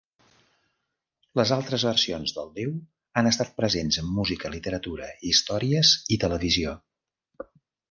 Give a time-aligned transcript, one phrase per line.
[1.39, 2.71] D'altres versions del déu
[3.23, 6.75] han estat presents en música, literatura, històries i televisió.